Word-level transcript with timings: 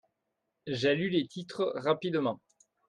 J'ai 0.65 0.95
lu 0.95 1.09
les 1.09 1.27
titres 1.27 1.73
rapidement. 1.75 2.41